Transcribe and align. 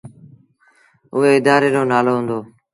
اُئي 1.15 1.29
ادآري 1.37 1.69
رو 1.75 1.81
نآلو 1.91 2.13
هُݩدو۔ 2.17 2.39